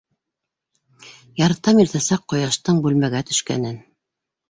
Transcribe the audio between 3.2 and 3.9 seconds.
төшкәнен!..